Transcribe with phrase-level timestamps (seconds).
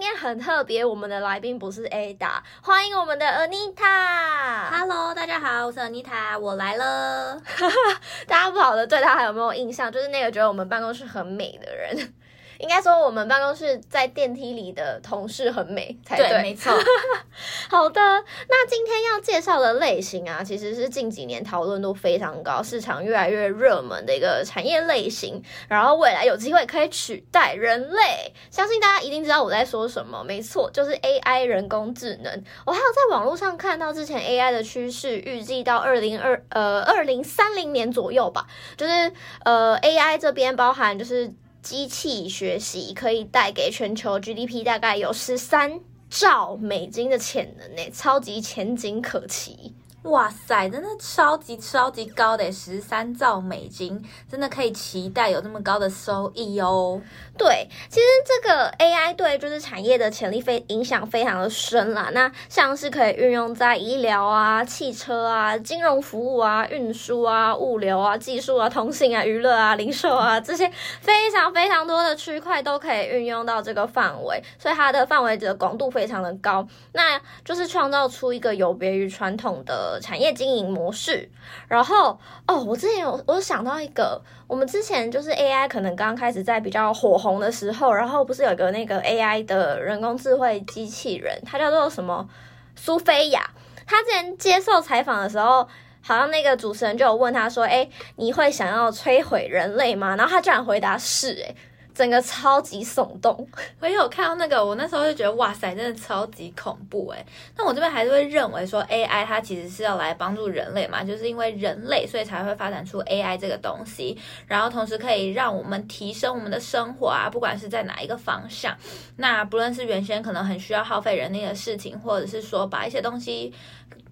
[0.00, 4.70] 今天很特别，我们的来宾不是 Ada，欢迎我们的 Anita。
[4.70, 7.36] Hello，大家好，我是 Anita，我来了。
[8.28, 9.90] 大家不晓得对他还有没有印象？
[9.90, 12.14] 就是那个觉得我们办公室很美的人。
[12.58, 16.72] 应该说，我们办公室在电梯里的同事很美才对，对没错。
[17.70, 18.00] 好的，
[18.48, 28.34] 那今天要介绍的类型啊，其实是近几年讨论度非常高、市场越来越热门的一个产业类型，然后未来有机会可以取代人类。
[28.50, 32.44] 相信大家一定知道我在说什么，没错，就是 AI 人工智能。
[32.66, 38.46] 我还有在网络上看到之前 AI 的趋势，预计到二零二呃二零三零年左右吧，
[38.76, 39.12] 就是
[39.44, 41.32] 呃 AI 这边包含就是。
[41.68, 49.74] 机器学习可以带给全球 GDP 大概有十三兆美金的潜能呢，超级前景可期。
[50.04, 56.98] 哇塞，真的超级超级高的十三兆美金，真的可以期待有这么高的收益哦。
[57.36, 62.10] 对，其实这个 AI 对就是产业的潜力非影响非常的深啦。
[62.12, 76.66] 那像是可以运用在医疗啊、汽车啊、金融服务啊、运输啊、物流啊、技术啊、通信啊、娱乐啊、零售啊这些非常非常多的区块都可以运用到这个范围，所以它的范围的广度非常的高。
[76.92, 79.87] 那就是创造出一个有别于传统的。
[80.00, 81.30] 产业经营模式，
[81.68, 92.28] 然后哦，我之前有我想到一个，我们之前就是 AI 可能刚开始在比较火红的时候，然后不是有个那个 AI 的人工智慧机器人，它叫做什么
[92.74, 93.50] 苏菲亚，
[93.86, 95.68] 他之前接受采访的时候，
[96.02, 101.56] 好像那个主持人就有问他说：“诶，你会想要摧毁人类吗？”然后他居然回答是，诶。
[101.98, 103.44] 整个超级耸动，
[103.80, 107.26] 我看到那个，我那时候就觉得哇塞，真的超级恐怖诶。
[107.56, 114.16] 那我这边还是会认为说，AI 它其实是要来帮助人类嘛，就是因为人类，所以才会发展出 AI 这个东西，
[114.46, 118.76] 然后同时可以让我们提升我们的生活啊，不管是在哪一个方向，
[119.16, 123.52] 那不论是原先可能很需要耗费人力的事情，或者是说把一些东西。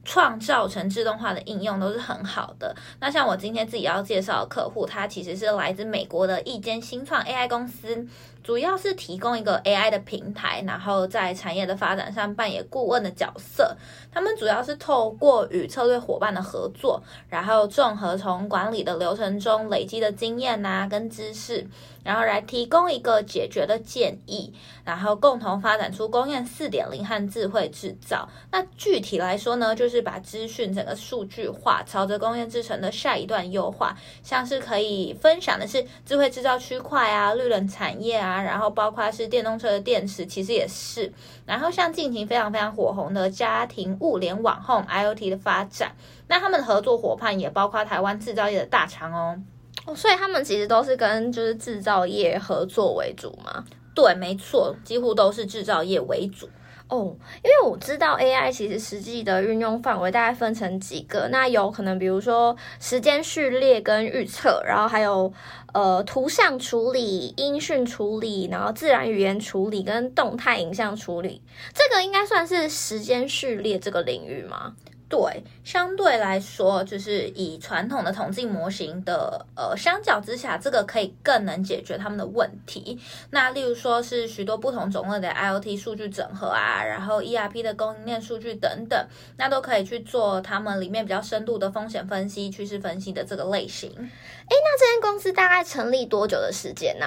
[0.07, 2.75] 创造成自动化的应用都是很好的。
[3.01, 8.07] 那像我今天自己要介绍的客户，他其实是来自美国的一间新创 AI 公司。
[8.45, 13.77] 主要是提供一个 AI 的平台，然后在产业的发展上扮演顾问的角色。
[14.13, 21.67] 他们主要是透过与策略伙伴的合作，然后综合从管理的流程中累积的经验啊跟知识，
[22.07, 28.29] 然后来提供一个解决的建议，然后共同发展出工业四点零和智慧制造。
[28.53, 38.41] 那具体来说呢，就是把资讯整个数据化，朝着工业制成的下一段优化，像是可以分享的是智慧制造区块啊、绿能产业啊。
[38.41, 41.13] 然后包括是电动车的电池，其实也是。
[41.45, 45.97] 然后像近期非常非常火红的家庭物联网 IoT 的发展，
[46.29, 49.43] 那他们的合作伙伴也包括台湾制造业的大厂哦。
[49.87, 53.65] 哦，所以他们其实都是跟就是制造业合作为主吗？
[53.95, 56.49] 对，没错，几乎都是制造业为主。
[56.89, 65.33] 哦，因为我知道 AI 其实实际的运用范围大概分成几个，那有可能比如说时间序列跟预测，然后还有
[65.73, 71.43] 呃图像处理、音讯处理，然后自然语言处理跟动态影像处理，
[71.75, 74.77] 这个应该算是时间序列这个领域吗？
[75.09, 82.99] 对，相对来说，就是以传统的统计模型的呃相较之下，这个可以更能解决他们的问题。
[83.31, 89.07] 那例如说是许多不同种类的 IoT 数据整合啊，然后 ERP 的供应链数据等等，
[89.37, 93.89] 那都可以去做他们里面比较深度的风险分析、趋势分析的这个类型。
[93.91, 97.07] 诶，那这间公司大概成立多久的时间呢？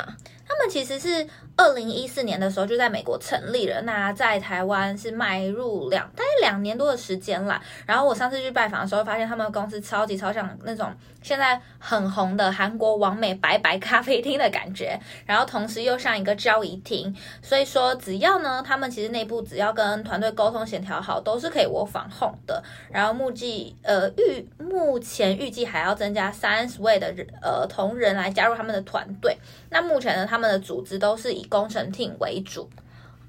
[0.59, 1.25] 他们其实是
[1.55, 7.61] 二零一四年的时候就在美国成立了，那在台湾是迈入两大概两年多的时间啦。
[7.85, 17.15] 然后我上次去拜访的时候，发现他们公司超级超像那种现在很红的韩国王美白白咖啡厅的感觉，然后同时又像一个交易厅。
[17.41, 22.61] 所以说，只要呢，他们其实内部只要跟团队沟通协调好，都是可以 work from home 的。
[22.91, 29.37] 然后目计呃预目前预计还要增加三十位的人呃同仁来加入他们的团队。
[29.69, 32.69] 那目前呢，他们的组织都是以工程 team 为主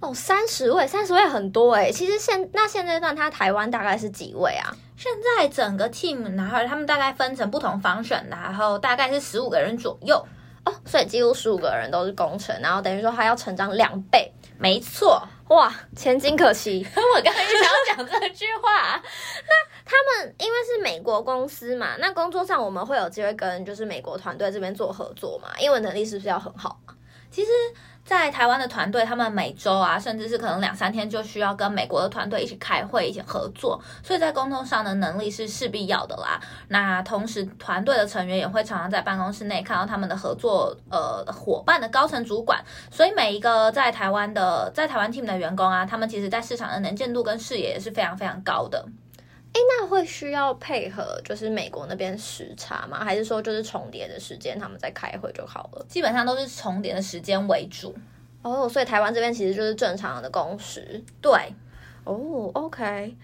[0.00, 1.92] 哦，三十位，三十位很多诶。
[1.92, 4.74] 其实现那现阶段，他台湾大概是几位啊？
[4.96, 10.16] 现在整个 team，然后他们大概分成不同 function，然后大概是十五个人左右
[10.64, 16.86] 哦，所以几乎十五个人都是工程，然后等于说还要成长两倍，没错，哇，前景可期。
[16.96, 18.96] 我刚刚就想要讲这句话，
[19.46, 19.70] 那。
[19.92, 26.80] 他们因为是美国公司嘛，那工作上我们会有机会跟就是美国团队这边做合作嘛，英文能力是不是要很好？
[27.30, 27.50] 其实。
[28.02, 36.40] 在台湾的团队，他们每周啊，甚至是可能两三天就需要跟美国的团队一起开会、一起合作，所以在沟通上的能力是势必要的啦。
[36.68, 42.60] 那同时，团队的成员也会常常在办公室内看到他们的合作呃伙伴的高层主管，
[42.90, 48.84] 所以每一个在台湾的在台湾 team 的员工啊，他们其实在市场的能见度跟视野也是非常非常高的。
[49.52, 53.04] 诶，那会需要配合，就是美国那边时差吗？
[53.04, 55.84] 还是说就是重叠的时间，他们在开会就好了？
[55.88, 57.94] 基本上都是重叠的时间为主。
[58.42, 61.02] 哦，所以台湾这边其实就是正常的工时。
[61.20, 61.32] 对，
[62.04, 63.16] 哦，OK。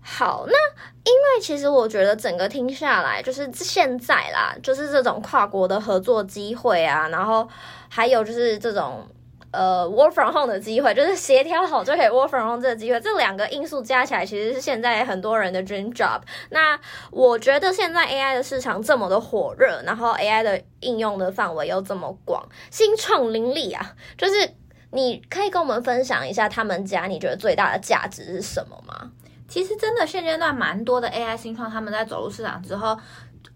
[0.00, 0.54] 好，那
[1.02, 7.48] 因为其实我觉得整个听下来，就是现在啦，就是这种跨国的合作机会啊，然后
[7.88, 9.04] 还有就是这种。
[9.54, 16.20] 呃，work from home 的机会，就是协调好就可以 work from home 这个机会，这两个因素加起来，其实是现在很多人的 dream job。
[16.50, 16.78] 那
[17.10, 24.50] 我觉得现在 AI 的市场这么的火热，然后 AI 的应用的范围又这么广，新创林立啊，就是
[24.90, 29.12] 你可以跟我们分享一下他们家你觉得最大的价值是什么吗？
[29.48, 32.98] 其实真的现阶段蛮多的 AI 新创，他们在走入市场之后。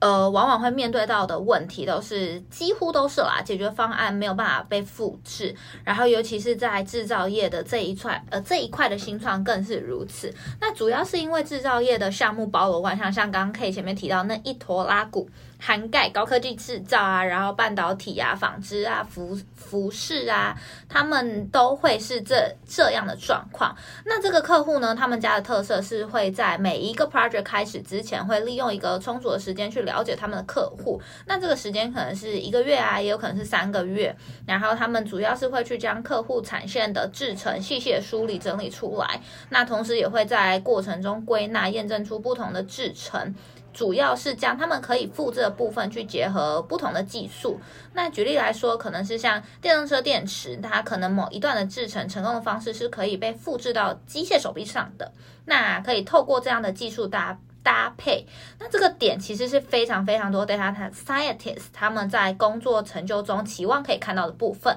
[0.00, 5.55] 呃，往往会面对到的问题都是几乎都是啦，解决方案没有办法被复制，
[5.85, 10.32] 然后尤其是在制造业的这一块，呃，这一块的新创更是如此。
[10.61, 15.29] 那主要是因为制造业的项目包罗万象，像刚刚 K 前面提到那一坨拉鼓。
[15.58, 20.56] 涵盖高科技制造啊，然后半导体啊、纺织啊、服服饰啊，
[20.88, 23.76] 他们都会是这这样的状况。
[24.05, 31.00] 那这个客户呢，他们家的特色是会在每一个 project 开始之前，会利用一个充足的时间去了解他们的客户。
[31.26, 34.16] 那这个时间可能是一个月啊，也有可能是三个月。
[34.46, 39.20] 然后他们主要是会去将客户产线的制程细细的梳理整理出来。
[39.50, 43.34] 那同时也会在过程中归纳验证出不同的制程。
[43.78, 47.60] 主要是将他们可以复制的部分去结合不同的技术。
[47.92, 55.12] 那举例来说，可能是像电动车电池，它可能某一段的制程成功的方式是可以被复制到机械手臂上的。
[55.44, 58.26] 那可以透过这样的技术搭搭配，
[58.58, 64.76] 那这个点其实是非常非常多 data scientists 他们在工作成就中期望可以看到的部分。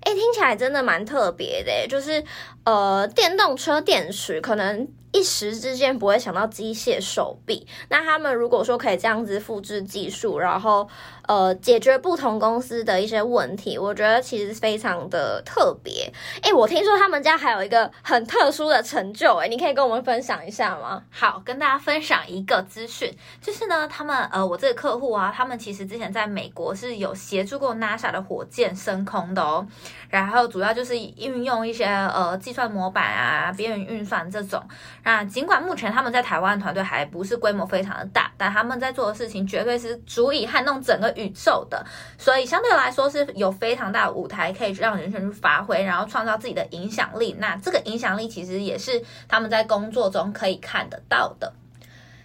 [0.00, 2.24] 诶，听起来真的蛮特别的，就是
[2.64, 4.88] 呃，电动车电池可能。
[5.14, 10.88] 一时之间不会想到机械手臂，那他们如果说可以这样子复制技术，然后
[11.28, 16.12] 呃解决不同公司的一些问题，我觉得其实非常的特别。
[16.42, 21.00] 哎，我听说他们家还有一个很特殊的成就，哎，你可以跟我们分享一下吗？
[21.12, 29.64] 好，跟大家分享一个资讯，就是呢，他们呃，我这个客户啊，他们其实之前在美国是有协助过 NASA 的火箭升空的哦，
[30.10, 34.60] 然后主要就是运用一些呃计算模板啊、边缘运算这种。
[35.04, 41.84] 那尽管目前他们在台湾团队还不是规模非常的大，但他们在做的事情绝对是足以撼动整个宇宙的，
[42.18, 47.36] 所以相对来说是有非常大的舞台可以让人生去发挥，然后创造自己的影响力。
[47.38, 51.52] 那这个影响力其实也是他们在工作中可以看得到的。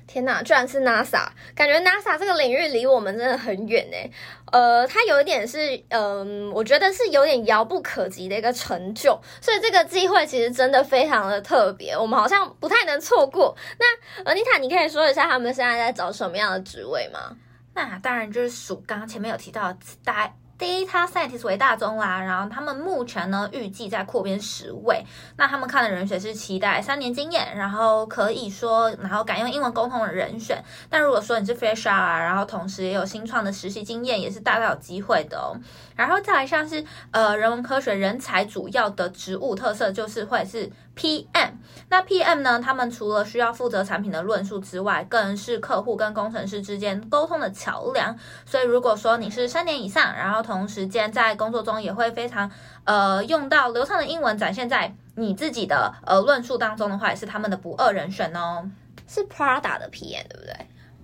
[0.10, 1.28] 天呐，居然是 NASA！
[1.54, 4.12] 感觉 NASA 这个领域离我们真的很远诶。
[4.52, 13.56] 呃，它有一点是，嗯、我觉得是有点遥不可及的一个成就，所以这个机会其实真的非常的特别，我们好像不太能错过。
[13.78, 17.38] 那呃，妮塔你可以说一下他们现在在找什么样的职位吗？
[17.76, 20.34] 那当然就是属刚刚前面有提到的大。
[20.60, 25.06] 第一，他赛提斯为大宗啦，然后他们目前呢预计在扩编十位。
[25.38, 30.62] 那他们看的人选是期待三年经验，然后可以说，然后敢用英文沟通的人选。
[30.90, 35.56] 但如果说你是 Fresher 啊，然后同时也有新创的实习经验，也是大大有机会的哦。
[36.00, 40.72] 然后再来像是呃人文科学人才主要的职务特色就是会是。
[41.00, 41.52] PM，
[41.88, 42.60] 那 PM 呢？
[42.60, 48.14] 他们除了需要负责产品的论述之外，更是客户跟工程师之间沟通的桥梁。
[48.46, 52.52] 所以，如果说你是三年以上，然后同时间在工作中也会非常
[52.84, 58.70] 呃用到流畅的英文，展现在你自己的呃论述当中的话，也是他们的不二人选哦。
[59.08, 60.54] 是 Prada 的 PM 对不对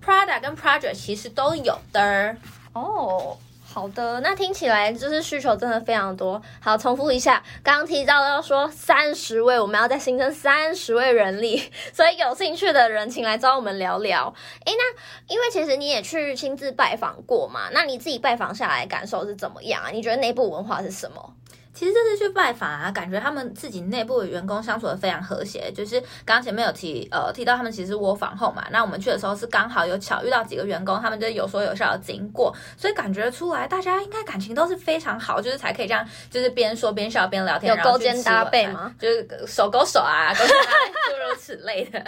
[0.04, 2.36] ？Prada 跟 Project 其实都有的
[2.74, 2.82] 哦。
[2.82, 3.38] Oh.
[3.76, 6.42] 好的，那听起来就是需求真的非常多。
[6.62, 14.34] 好，重复一下，刚刚提到要说三十位，我们要再新增三十位人力， 所以有兴趣的人请来找我们聊聊。
[14.66, 19.90] 诶，那因为其实你也去亲自拜访过嘛，那你自己拜访下来感受是怎么样啊？
[19.92, 21.34] 你觉得内部文化是什么？
[21.76, 25.70] 其实这次去拜访啊，感觉他们自己内部的员工相处的非常和谐。
[25.74, 38.96] 就是刚刚前面有提呃提到他们其实 work from home 嘛，那我们去的时候是刚好有巧遇到几个员工，他们就有说有笑的经过，所以感觉出来大家应该感情都是非常好，就是才可以这样，就是边说边笑边聊天，有勾肩搭背吗？
[38.98, 42.00] 就是手勾手啊，勾肩搭背诸如此类的。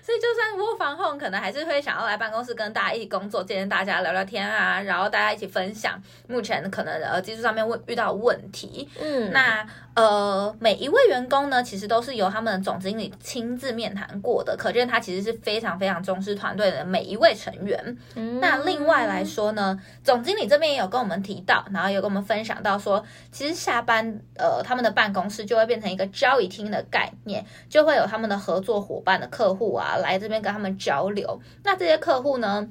[0.00, 8.88] 所 以就算 work from home，可能还是会想要来办公室跟大家一起工作，见见大家聊聊天啊，然后大家一起分享目前可能呃技术上面问遇到的问题。
[9.00, 17.96] 嗯，那呃，每一位员工呢，其实都是由他们的总经理亲自面谈过的，可见他其实是非常非常重视团队的每一位成员。
[18.14, 31.40] 嗯，那另外来说呢，总经理这边也有跟我们提到，然后有跟我们分享到说，其实下班呃，他们的办公室就会变成一个交易厅的概念，就会有他们的合作伙伴的客户啊来这边跟他们交流。
[31.64, 32.68] 那这些客户呢，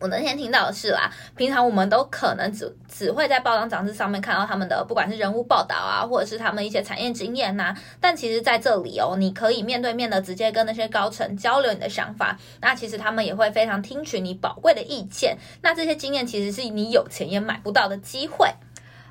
[0.00, 7.74] 我那天听到的是啦，平常我们都可能只只会在报章杂志上面看到他们的，不管是人物报道啊，或者是他们一些产业经验呐。
[8.00, 15.36] 但其实在这里哦，你可以面对面的直接跟那些高层交流你的想法，那其实他们也会非常听取你宝贵的意见。
[15.62, 18.48] 那这些经验其实是你有钱也买不到的机会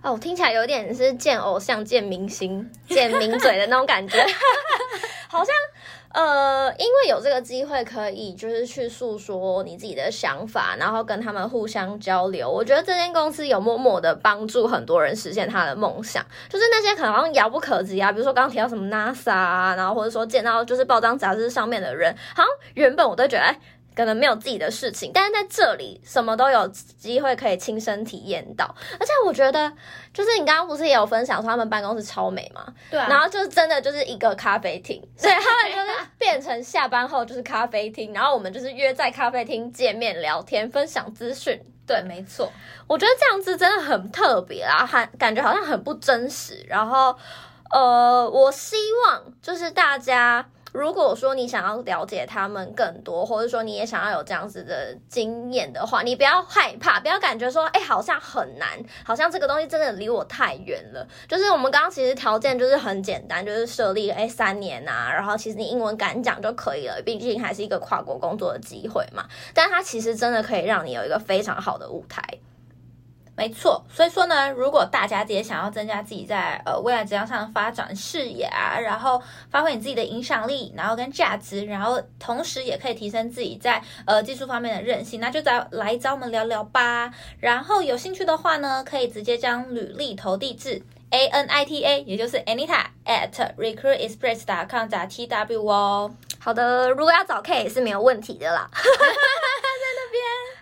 [0.02, 4.26] 哦，听起来有点是见偶像、见明星、见名嘴的那种感觉，
[5.28, 5.54] 好像。
[6.18, 12.50] 呃，因为有这个机会，可以就是去诉说你自己的想法，然后跟他们互相交流。
[12.50, 23.56] 我觉得这间公司有默默的帮助很多人实现他的梦想，就是那些可能好像遥不可及啊，比如说刚刚提到什么 NASA 啊，然后或者说见到就是报章杂志上面的人，好像原本我都觉得哎。
[23.98, 28.64] 可能没有自己的事情，但是在这里什么都有机会可以亲身体验到，
[29.00, 29.74] 而且我觉得，
[30.14, 32.72] 就是你刚刚不是也有分享说他们办公室超美吗？
[32.92, 41.60] 对啊，然后就是真的就是一个咖啡厅， 所以他们就是变成下班后就是咖啡厅，然后我们就是约在咖啡厅见面聊天，分享资讯。
[41.88, 42.52] 对，没错，
[42.86, 46.64] 我觉得这样子真的很特别啊，还感觉好像很不真实。
[46.68, 47.18] 然后，
[47.72, 48.76] 呃，我希
[49.06, 50.46] 望就是大家。
[50.78, 58.70] 如果说你想要了解他们更多，或者说你也想要有这样子的经验的话，你不要害怕，不要感觉说，哎，好像很难，
[59.04, 61.08] 好像这个东西真的离我太远了。
[61.28, 69.26] 就是我们刚刚其实条件就是很简单，就是设立，哎，三年啊，然后其实你英文敢讲就可以了，毕竟还是一个跨国工作的机会嘛。
[69.56, 72.22] 但它其实真的可以让你有一个非常好的舞台。
[73.38, 87.14] 没错，所以说呢，如果大家也想要增加自己在呃未来职场上的发展视野啊，然后发挥你自己的影响力，然后跟价值，然后同时也可以提升自己在呃技术方面的韧性，那就找来找我们聊聊吧。
[87.40, 96.12] 然后有兴趣的话呢，可以直接将履历投递至 A N I T A，也就是 Anita at recruitexpress dot com dot T W 哦。
[96.40, 98.68] 好的，如果要找 K 也是没有问题的啦。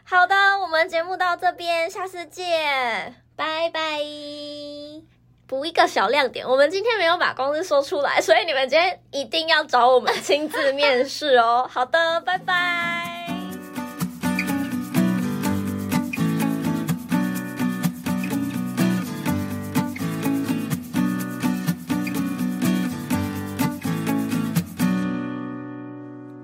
[0.08, 4.00] 好的，我们节目到这边，下次见，拜拜。
[5.48, 11.68] 补一个小亮点，我们今天没有把工资说出来，所以你们今天一定要找我们亲自面试哦。
[11.72, 12.95] 好的，拜拜。